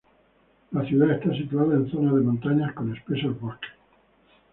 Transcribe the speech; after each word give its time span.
La 0.71 0.83
ciudad 0.83 1.11
está 1.11 1.31
situada 1.31 1.75
en 1.75 1.87
zonas 1.91 2.15
de 2.15 2.21
montañas 2.21 2.73
con 2.73 2.91
espesos 2.91 3.39
bosques. 3.39 3.69